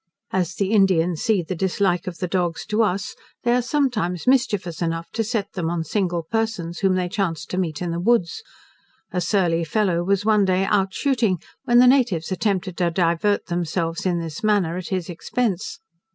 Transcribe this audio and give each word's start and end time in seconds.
As 0.31 0.55
the 0.55 0.71
Indians 0.71 1.21
see 1.21 1.43
the 1.43 1.53
dislike 1.53 2.07
of 2.07 2.17
the 2.17 2.27
dogs 2.27 2.65
to 2.65 2.81
us, 2.81 3.15
they 3.43 3.53
are 3.53 3.61
sometimes 3.61 4.25
mischievous 4.25 4.81
enough 4.81 5.11
to 5.11 5.23
set 5.23 5.51
them 5.53 5.69
on 5.69 5.83
single 5.83 6.23
persons 6.23 6.79
whom 6.79 6.95
they 6.95 7.07
chance 7.07 7.45
to 7.45 7.59
meet 7.59 7.83
in 7.83 7.91
the 7.91 7.99
woods. 7.99 8.41
A 9.11 9.21
surly 9.21 9.63
fellow 9.63 10.03
was 10.03 10.25
one 10.25 10.43
day 10.43 10.65
out 10.65 10.91
shooting, 10.91 11.37
when 11.65 11.77
the 11.77 11.85
natives 11.85 12.31
attempted 12.31 12.77
to 12.77 12.89
divert 12.89 13.45
themselves 13.45 14.07
in 14.07 14.17
this 14.19 14.43
manner 14.43 14.75
at 14.75 14.87
his 14.87 15.07
expense. 15.07 15.77